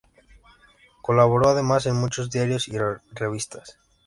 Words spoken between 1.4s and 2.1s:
además en